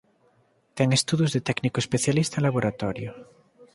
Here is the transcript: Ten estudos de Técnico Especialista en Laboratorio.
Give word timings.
Ten 0.77 0.87
estudos 0.97 1.29
de 1.31 1.45
Técnico 1.49 1.77
Especialista 1.81 2.35
en 2.37 2.45
Laboratorio. 2.45 3.11